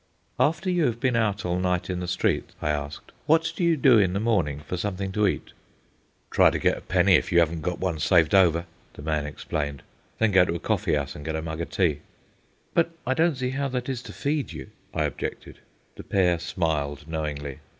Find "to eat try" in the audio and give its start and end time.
5.11-6.49